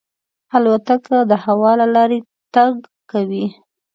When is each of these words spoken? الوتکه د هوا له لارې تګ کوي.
الوتکه 0.55 1.17
د 1.29 1.31
هوا 1.43 1.71
له 1.79 1.87
لارې 1.95 2.19
تګ 2.53 2.73
کوي. 3.11 3.45